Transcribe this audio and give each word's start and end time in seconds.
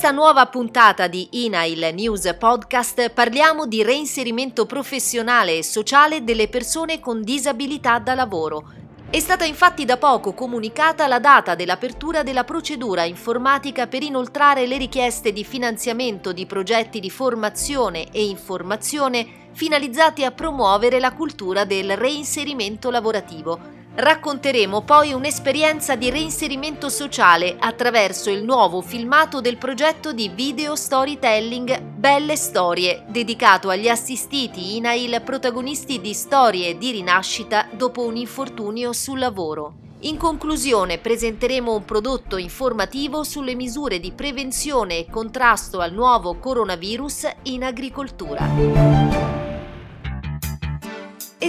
questa 0.00 0.18
nuova 0.18 0.46
puntata 0.46 1.08
di 1.08 1.28
INAIL 1.44 1.90
News 1.92 2.34
Podcast 2.38 3.10
parliamo 3.10 3.66
di 3.66 3.82
reinserimento 3.82 4.64
professionale 4.64 5.58
e 5.58 5.62
sociale 5.62 6.24
delle 6.24 6.48
persone 6.48 7.00
con 7.00 7.20
disabilità 7.20 7.98
da 7.98 8.14
lavoro. 8.14 8.72
È 9.10 9.20
stata 9.20 9.44
infatti 9.44 9.84
da 9.84 9.98
poco 9.98 10.32
comunicata 10.32 11.06
la 11.06 11.18
data 11.18 11.54
dell'apertura 11.54 12.22
della 12.22 12.44
procedura 12.44 13.04
informatica 13.04 13.88
per 13.88 14.02
inoltrare 14.02 14.66
le 14.66 14.78
richieste 14.78 15.34
di 15.34 15.44
finanziamento 15.44 16.32
di 16.32 16.46
progetti 16.46 16.98
di 16.98 17.10
formazione 17.10 18.10
e 18.10 18.24
informazione 18.24 19.50
finalizzati 19.52 20.24
a 20.24 20.30
promuovere 20.30 20.98
la 20.98 21.12
cultura 21.12 21.66
del 21.66 21.94
reinserimento 21.98 22.90
lavorativo 22.90 23.79
Racconteremo 23.92 24.82
poi 24.82 25.12
un'esperienza 25.12 25.96
di 25.96 26.10
reinserimento 26.10 26.88
sociale 26.88 27.56
attraverso 27.58 28.30
il 28.30 28.44
nuovo 28.44 28.80
filmato 28.82 29.40
del 29.40 29.56
progetto 29.56 30.12
di 30.12 30.28
video 30.28 30.76
storytelling 30.76 31.80
Belle 31.80 32.36
Storie, 32.36 33.02
dedicato 33.08 33.68
agli 33.68 33.88
assistiti 33.88 34.76
INAIL 34.76 35.20
protagonisti 35.22 36.00
di 36.00 36.14
storie 36.14 36.78
di 36.78 36.92
rinascita 36.92 37.66
dopo 37.72 38.04
un 38.04 38.14
infortunio 38.14 38.92
sul 38.92 39.18
lavoro. 39.18 39.74
In 40.02 40.16
conclusione 40.16 40.98
presenteremo 40.98 41.74
un 41.74 41.84
prodotto 41.84 42.36
informativo 42.36 43.24
sulle 43.24 43.56
misure 43.56 43.98
di 43.98 44.12
prevenzione 44.12 44.98
e 44.98 45.10
contrasto 45.10 45.80
al 45.80 45.92
nuovo 45.92 46.36
coronavirus 46.38 47.28
in 47.42 47.64
agricoltura 47.64 49.29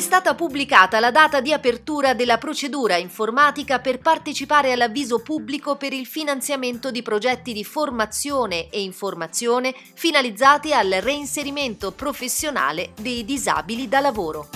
stata 0.02 0.34
pubblicata 0.34 1.00
la 1.00 1.12
data 1.12 1.40
di 1.40 1.54
apertura 1.54 2.14
della 2.14 2.38
procedura 2.38 2.98
informatica 2.98 3.80
per 3.80 4.00
partecipare 4.00 4.72
all'avviso 4.72 5.20
pubblico 5.20 5.78
per 5.78 5.94
il 5.94 6.06
finanziamento 6.06 6.92
di 6.92 7.02
progetti 7.02 7.53
di 7.53 7.64
formazione 7.64 8.70
e 8.70 8.81
informazione 8.81 9.73
finalizzati 9.94 10.73
al 10.73 10.90
reinserimento 10.90 11.92
professionale 11.92 12.92
dei 13.00 13.23
disabili 13.23 13.88
da 13.88 14.00
lavoro. 14.00 14.50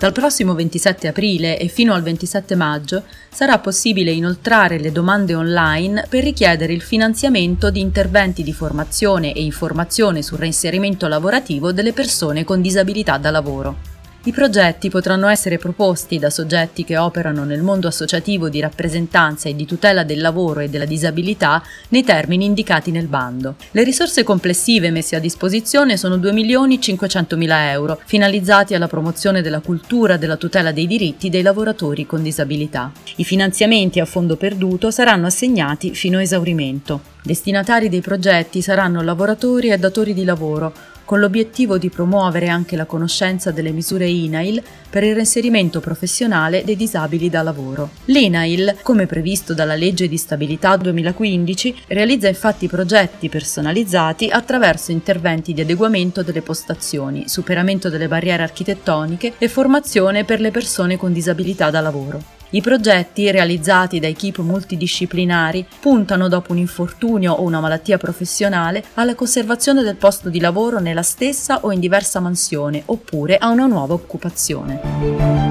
Dal 0.00 0.12
prossimo 0.12 0.54
27 0.54 1.08
aprile 1.08 1.58
e 1.58 1.68
fino 1.68 1.92
al 1.92 2.02
27 2.02 2.54
maggio 2.54 3.04
sarà 3.28 3.58
possibile 3.58 4.10
inoltrare 4.10 4.78
le 4.78 4.92
domande 4.92 5.34
online 5.34 6.06
per 6.08 6.24
richiedere 6.24 6.72
il 6.72 6.80
finanziamento 6.80 7.70
di 7.70 7.80
interventi 7.80 8.42
di 8.42 8.52
formazione 8.52 9.34
e 9.34 9.42
informazione 9.42 10.22
sul 10.22 10.38
reinserimento 10.38 11.06
lavorativo 11.06 11.70
delle 11.72 11.92
persone 11.92 12.44
con 12.44 12.62
disabilità 12.62 13.18
da 13.18 13.30
lavoro. 13.30 13.89
I 14.22 14.32
progetti 14.32 14.90
potranno 14.90 15.28
essere 15.28 15.56
proposti 15.56 16.18
da 16.18 16.28
soggetti 16.28 16.84
che 16.84 16.98
operano 16.98 17.44
nel 17.44 17.62
mondo 17.62 17.88
associativo 17.88 18.50
di 18.50 18.60
rappresentanza 18.60 19.48
e 19.48 19.56
di 19.56 19.64
tutela 19.64 20.04
del 20.04 20.20
lavoro 20.20 20.60
e 20.60 20.68
della 20.68 20.84
disabilità 20.84 21.62
nei 21.88 22.04
termini 22.04 22.44
indicati 22.44 22.90
nel 22.90 23.06
bando. 23.06 23.54
Le 23.70 23.82
risorse 23.82 24.22
complessive 24.22 24.90
messe 24.90 25.16
a 25.16 25.20
disposizione 25.20 25.96
sono 25.96 26.16
2.500.000 26.18 27.70
euro, 27.70 27.98
finalizzati 28.04 28.74
alla 28.74 28.88
promozione 28.88 29.40
della 29.40 29.60
cultura 29.60 30.18
della 30.18 30.36
tutela 30.36 30.70
dei 30.70 30.86
diritti 30.86 31.30
dei 31.30 31.40
lavoratori 31.40 32.04
con 32.04 32.22
disabilità. 32.22 32.92
I 33.16 33.24
finanziamenti 33.24 34.00
a 34.00 34.04
fondo 34.04 34.36
perduto 34.36 34.90
saranno 34.90 35.28
assegnati 35.28 35.94
fino 35.94 36.18
a 36.18 36.22
esaurimento. 36.22 37.00
Destinatari 37.22 37.88
dei 37.88 38.02
progetti 38.02 38.60
saranno 38.60 39.00
lavoratori 39.00 39.70
e 39.70 39.78
datori 39.78 40.12
di 40.12 40.24
lavoro, 40.24 40.72
con 41.10 41.18
l'obiettivo 41.18 41.76
di 41.76 41.90
promuovere 41.90 42.46
anche 42.46 42.76
la 42.76 42.84
conoscenza 42.84 43.50
delle 43.50 43.72
misure 43.72 44.06
INAIL 44.06 44.62
per 44.88 45.02
il 45.02 45.14
reinserimento 45.14 45.80
professionale 45.80 46.62
dei 46.62 46.76
disabili 46.76 47.28
da 47.28 47.42
lavoro. 47.42 47.90
L'INAIL, 48.04 48.76
come 48.82 49.06
previsto 49.06 49.52
dalla 49.52 49.74
legge 49.74 50.06
di 50.06 50.16
stabilità 50.16 50.76
2015, 50.76 51.82
realizza 51.88 52.28
infatti 52.28 52.68
progetti 52.68 53.28
personalizzati 53.28 54.28
attraverso 54.28 54.92
interventi 54.92 55.52
di 55.52 55.62
adeguamento 55.62 56.22
delle 56.22 56.42
postazioni, 56.42 57.24
superamento 57.26 57.88
delle 57.88 58.06
barriere 58.06 58.44
architettoniche 58.44 59.32
e 59.36 59.48
formazione 59.48 60.22
per 60.22 60.38
le 60.38 60.52
persone 60.52 60.96
con 60.96 61.12
disabilità 61.12 61.70
da 61.70 61.80
lavoro. 61.80 62.38
I 62.52 62.60
progetti, 62.62 63.30
realizzati 63.30 64.00
da 64.00 64.08
equip 64.08 64.38
multidisciplinari, 64.38 65.64
puntano 65.78 66.26
dopo 66.26 66.50
un 66.50 66.58
infortunio 66.58 67.32
o 67.32 67.42
una 67.42 67.60
malattia 67.60 67.96
professionale 67.96 68.82
alla 68.94 69.14
conservazione 69.14 69.84
del 69.84 69.94
posto 69.94 70.28
di 70.28 70.40
lavoro 70.40 70.80
nella 70.80 71.02
stessa 71.02 71.60
o 71.60 71.70
in 71.70 71.78
diversa 71.78 72.18
mansione 72.18 72.82
oppure 72.86 73.36
a 73.36 73.50
una 73.50 73.66
nuova 73.66 73.94
occupazione. 73.94 75.49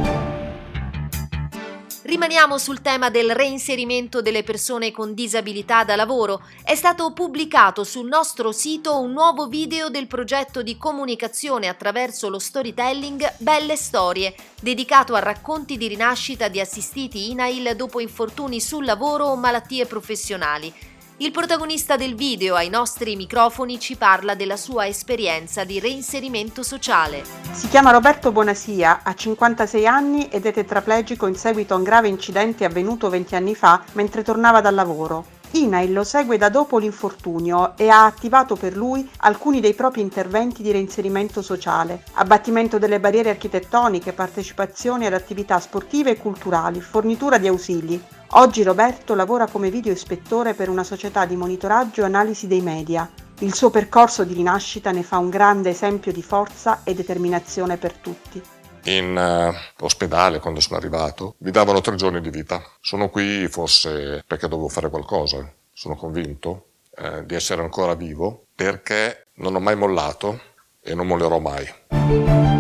Rimaniamo 2.19 2.57
sul 2.57 2.81
tema 2.81 3.09
del 3.09 3.33
reinserimento 3.33 4.21
delle 4.21 4.43
persone 4.43 4.91
con 4.91 5.13
disabilità 5.13 5.85
da 5.85 5.95
lavoro. 5.95 6.41
È 6.65 6.75
stato 6.75 7.13
pubblicato 7.13 7.85
sul 7.85 8.09
nostro 8.09 8.51
sito 8.51 8.99
un 8.99 9.13
nuovo 9.13 9.47
video 9.47 9.87
del 9.87 10.05
progetto 10.05 10.61
di 10.61 10.75
comunicazione 10.75 11.69
attraverso 11.69 12.27
lo 12.27 12.37
storytelling 12.37 13.35
Belle 13.37 13.77
Storie, 13.77 14.35
dedicato 14.59 15.15
a 15.15 15.19
racconti 15.19 15.77
di 15.77 15.87
rinascita 15.87 16.49
di 16.49 16.59
assistiti 16.59 17.31
INAIL 17.31 17.73
dopo 17.77 18.01
infortuni 18.01 18.59
sul 18.59 18.83
lavoro 18.83 19.27
o 19.27 19.37
malattie 19.37 19.85
professionali. 19.85 20.73
Il 21.21 21.31
protagonista 21.31 21.97
del 21.97 22.15
video 22.15 22.55
ai 22.55 22.69
nostri 22.69 23.17
microfoni 23.17 23.77
ci 23.77 23.97
parla 23.97 24.35
della 24.35 24.55
sua 24.55 24.87
esperienza 24.87 25.65
di 25.65 25.77
reinserimento 25.77 26.63
sociale. 26.63 27.23
Si 27.51 27.67
chiama 27.67 27.91
Roberto 27.91 28.31
Bonasia, 28.31 29.01
ha 29.03 29.13
56 29.13 29.85
anni 29.85 30.29
ed 30.29 30.45
è 30.45 30.53
tetraplegico 30.53 31.27
in 31.27 31.35
seguito 31.35 31.73
a 31.73 31.77
un 31.77 31.83
grave 31.83 32.07
incidente 32.07 32.63
avvenuto 32.63 33.09
20 33.09 33.35
anni 33.35 33.53
fa 33.53 33.83
mentre 33.95 34.23
tornava 34.23 34.61
dal 34.61 34.73
lavoro. 34.73 35.25
INAIL 35.51 35.91
lo 35.91 36.05
segue 36.05 36.37
da 36.37 36.47
dopo 36.47 36.77
l'infortunio 36.77 37.75
e 37.75 37.89
ha 37.89 38.05
attivato 38.05 38.55
per 38.55 38.77
lui 38.77 39.05
alcuni 39.17 39.59
dei 39.59 39.73
propri 39.73 39.99
interventi 39.99 40.63
di 40.63 40.71
reinserimento 40.71 41.41
sociale, 41.41 42.03
abbattimento 42.13 42.77
delle 42.77 43.01
barriere 43.01 43.31
architettoniche, 43.31 44.13
partecipazione 44.13 45.07
ad 45.07 45.13
attività 45.13 45.59
sportive 45.59 46.11
e 46.11 46.17
culturali, 46.17 46.79
fornitura 46.79 47.37
di 47.37 47.47
ausili. 47.49 48.01
Oggi 48.33 48.61
Roberto 48.61 49.15
lavora 49.15 49.47
come 49.47 49.71
video 49.71 49.91
ispettore 49.91 50.53
per 50.53 50.69
una 50.69 50.83
società 50.83 51.25
di 51.25 51.35
monitoraggio 51.35 52.01
e 52.01 52.05
analisi 52.05 52.45
dei 52.45 52.61
media. 52.61 53.09
Il 53.39 53.55
suo 53.55 53.71
percorso 53.71 54.23
di 54.23 54.35
rinascita 54.35 54.91
ne 54.91 55.01
fa 55.01 55.17
un 55.17 55.29
grande 55.29 55.71
esempio 55.71 56.11
di 56.11 56.21
forza 56.21 56.81
e 56.83 56.93
determinazione 56.93 57.77
per 57.77 57.93
tutti. 57.93 58.39
In 58.83 59.15
uh, 59.17 59.83
ospedale, 59.83 60.39
quando 60.39 60.59
sono 60.59 60.77
arrivato, 60.77 61.35
mi 61.39 61.49
davano 61.49 61.81
tre 61.81 61.95
giorni 61.95 62.21
di 62.21 62.29
vita. 62.29 62.61
Sono 62.79 63.09
qui 63.09 63.47
forse 63.47 64.23
perché 64.27 64.47
dovevo 64.47 64.69
fare 64.69 64.91
qualcosa. 64.91 65.51
Sono 65.73 65.95
convinto 65.95 66.65
eh, 66.97 67.25
di 67.25 67.33
essere 67.33 67.63
ancora 67.63 67.95
vivo 67.95 68.45
perché 68.53 69.27
non 69.35 69.55
ho 69.55 69.59
mai 69.59 69.75
mollato 69.75 70.39
e 70.81 70.93
non 70.93 71.07
mollerò 71.07 71.39
mai. 71.39 72.58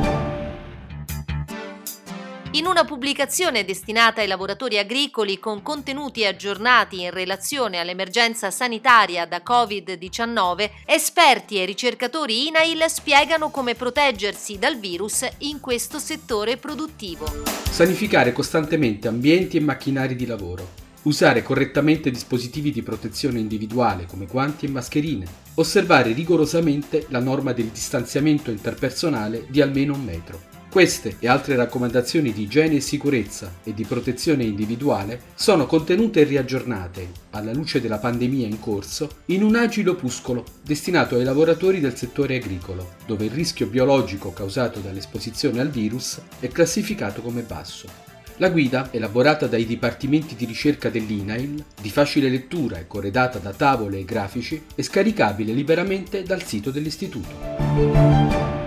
Una 2.69 2.85
pubblicazione 2.85 3.65
destinata 3.65 4.21
ai 4.21 4.27
lavoratori 4.27 4.77
agricoli 4.77 5.39
con 5.39 5.63
contenuti 5.63 6.23
aggiornati 6.23 7.01
in 7.01 7.09
relazione 7.09 7.79
all'emergenza 7.79 8.51
sanitaria 8.51 9.25
da 9.25 9.41
Covid-19, 9.43 10.69
esperti 10.85 11.59
e 11.59 11.65
ricercatori 11.65 12.45
INAIL 12.45 12.83
spiegano 12.87 13.49
come 13.49 13.73
proteggersi 13.73 14.59
dal 14.59 14.77
virus 14.77 15.27
in 15.39 15.59
questo 15.59 15.97
settore 15.97 16.57
produttivo. 16.57 17.25
Sanificare 17.67 18.33
costantemente 18.33 19.07
ambienti 19.07 19.57
e 19.57 19.61
macchinari 19.61 20.15
di 20.15 20.27
lavoro. 20.27 20.69
Usare 21.03 21.41
correttamente 21.41 22.11
dispositivi 22.11 22.71
di 22.71 22.83
protezione 22.83 23.39
individuale 23.39 24.05
come 24.05 24.27
guanti 24.27 24.67
e 24.67 24.69
mascherine. 24.69 25.25
Osservare 25.55 26.13
rigorosamente 26.13 27.07
la 27.09 27.19
norma 27.19 27.51
del 27.51 27.69
distanziamento 27.69 28.51
interpersonale 28.51 29.47
di 29.49 29.59
almeno 29.59 29.95
un 29.95 30.03
metro 30.03 30.57
queste 30.69 31.17
e 31.19 31.27
altre 31.27 31.55
raccomandazioni 31.55 32.31
di 32.31 32.43
igiene 32.43 32.75
e 32.75 32.79
sicurezza 32.79 33.55
e 33.63 33.73
di 33.73 33.85
protezione 33.85 34.43
individuale 34.43 35.21
sono 35.33 35.65
contenute 35.65 36.21
e 36.21 36.25
riaggiornate, 36.25 37.09
alla 37.31 37.53
luce 37.53 37.81
della 37.81 37.97
pandemia 37.97 38.45
in 38.45 38.59
corso, 38.59 39.09
in 39.25 39.43
un 39.43 39.55
agile 39.55 39.89
opuscolo 39.89 40.45
destinato 40.63 41.15
ai 41.15 41.23
lavoratori 41.23 41.79
del 41.79 41.95
settore 41.95 42.35
agricolo, 42.35 42.93
dove 43.05 43.25
il 43.25 43.31
rischio 43.31 43.67
biologico 43.67 44.31
causato 44.31 44.79
dall'esposizione 44.79 45.59
al 45.59 45.69
virus 45.69 46.19
è 46.39 46.47
classificato 46.49 47.21
come 47.21 47.41
basso. 47.41 48.07
La 48.37 48.49
guida, 48.49 48.87
elaborata 48.91 49.47
dai 49.47 49.65
dipartimenti 49.65 50.33
di 50.35 50.45
ricerca 50.45 50.89
dell'INAIL, 50.89 51.65
di 51.81 51.89
facile 51.89 52.29
lettura 52.29 52.77
e 52.77 52.87
corredata 52.87 53.37
da 53.37 53.51
tavole 53.51 53.99
e 53.99 54.05
grafici, 54.05 54.63
è 54.75 54.81
scaricabile 54.81 55.51
liberamente 55.51 56.23
dal 56.23 56.43
sito 56.43 56.71
dell'istituto. 56.71 58.58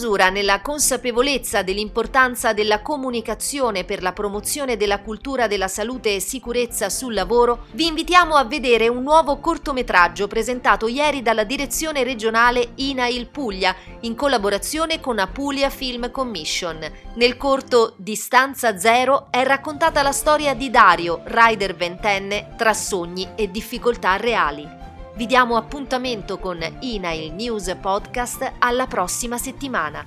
Chiusura, 0.00 0.30
nella 0.30 0.62
consapevolezza 0.62 1.60
dell'importanza 1.60 2.54
della 2.54 2.80
comunicazione 2.80 3.84
per 3.84 4.00
la 4.00 4.14
promozione 4.14 4.78
della 4.78 5.00
cultura 5.00 5.46
della 5.46 5.68
salute 5.68 6.14
e 6.14 6.20
sicurezza 6.20 6.88
sul 6.88 7.12
lavoro, 7.12 7.66
vi 7.72 7.86
invitiamo 7.86 8.34
a 8.34 8.44
vedere 8.44 8.88
un 8.88 9.02
nuovo 9.02 9.40
cortometraggio 9.40 10.26
presentato 10.26 10.88
ieri 10.88 11.20
dalla 11.20 11.44
direzione 11.44 12.02
regionale 12.02 12.70
INAIL 12.76 13.26
Puglia 13.26 13.76
in 14.00 14.14
collaborazione 14.14 15.00
con 15.00 15.18
Apulia 15.18 15.68
Film 15.68 16.10
Commission. 16.10 16.78
Nel 17.16 17.36
corto 17.36 17.92
Distanza 17.98 18.78
Zero 18.78 19.26
è 19.28 19.42
raccontata 19.44 20.00
la 20.00 20.12
storia 20.12 20.54
di 20.54 20.70
Dario, 20.70 21.20
rider 21.24 21.76
ventenne, 21.76 22.54
tra 22.56 22.72
sogni 22.72 23.28
e 23.36 23.50
difficoltà 23.50 24.16
reali. 24.16 24.79
Vi 25.14 25.26
diamo 25.26 25.56
appuntamento 25.56 26.38
con 26.38 26.58
INAIL 26.80 27.32
News 27.34 27.76
Podcast 27.80 28.52
alla 28.58 28.86
prossima 28.86 29.38
settimana. 29.38 30.06